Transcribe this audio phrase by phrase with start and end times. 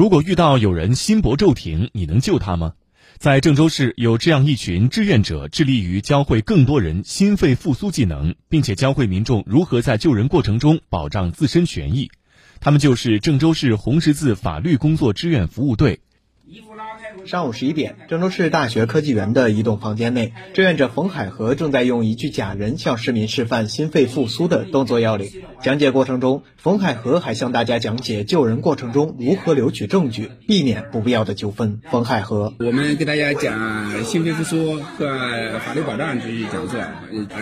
[0.00, 2.72] 如果遇到有人心搏骤停，你能救他吗？
[3.18, 12.10] 在郑州市有这样一群志愿者，致力于教会更多人心肺复苏技能，并且教会民众如何在救人过程中保障自身权益。
[12.60, 16.00] 他们就是郑州市红十字法律工作志愿服务队。
[17.26, 25.30] 上午十一点，郑州市大学科技园的一栋房间内，志愿者冯海河正在用一具假人向市民示范心肺复苏的动作要领。
[25.62, 31.80] 讲解过程中，冯海河还向大家讲解救人过程中如何留取证据，避免不必要的纠纷。
[31.90, 36.80] 冯海河，我们给大家讲心肺复苏和法律保障知识讲座，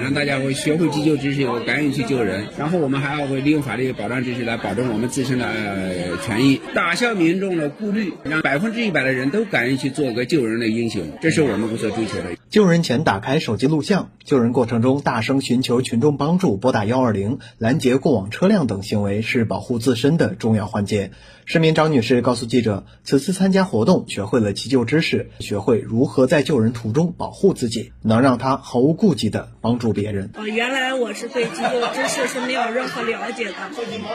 [0.00, 2.46] 让大家会学会急救知识，敢于去救人。
[2.58, 11.02] 然后我们还要会利用法律保障知识来保证我们自身的权益，打消民众的顾虑，让百分之一百的人都敢于去做个救人的英雄。
[11.20, 12.36] 这是我们所追求的。
[12.48, 17.96] 救人前打开手机录像，救人过程中大声寻求群众帮助，拨打幺二零拦截。
[17.96, 21.10] 过往车辆等行为是保护自身的重要环节。
[21.44, 30.30] 市民张女士告诉记者，此次参加活动学会了急救知识，学会如何在救人途中保护自己，能让她毫无顾忌的帮助别人。
[30.34, 33.54] 哦，原来我是对急救知识是没有任何了解的，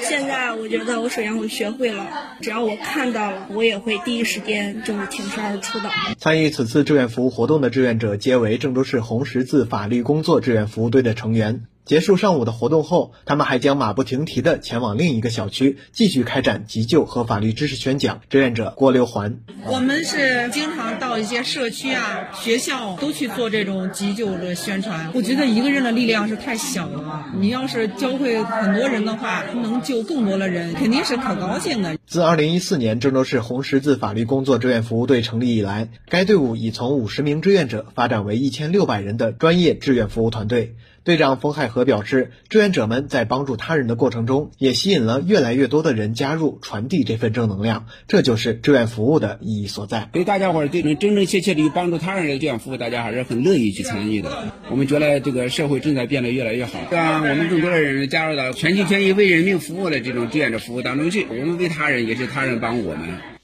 [0.00, 2.06] 现在我觉得我首先我学会了，
[2.40, 5.90] 只要我看到了，我也会第一时间就是挺身而出的。
[6.18, 11.66] 参与此次志愿服务活动的志愿者皆为郑州市红十字法律工作志愿服务队的成员。
[11.86, 18.22] 结束上午的活动后，他们还将马不停蹄地前往另一个小区，继续开展急救和法律知识宣讲。
[18.28, 25.12] 志愿者郭六环，我们是经常到一些社区啊、学校都去做这种急救的宣传。
[25.14, 31.96] 我觉得一个人的力量是太小了，你要是教会很多人的话，能救更多的人，肯定是可高兴的。
[32.04, 40.74] 自2014年郑州市红十字法律工作志愿服务队成立以来，该队伍已从五十名志愿者发展为一千六百人的专业志愿服务团队。
[41.06, 47.86] 队长冯海河表示，志愿者们在帮助他人的过程中，也吸引了越来越多的人加入，传递这份正能量。
[48.08, 50.08] 这就是志愿服务的意义所在。
[50.12, 54.52] 对大家伙儿这种真真切切的帮助他人的志愿服务，大家还是很乐意去参与的。
[54.68, 61.24] 我们觉得这个社会正在变得越来越好，让我们更多的人加入到全心全意为人民服务的这种志愿者服务当中去。
[61.30, 63.35] 我们为他人，也是他人帮我们。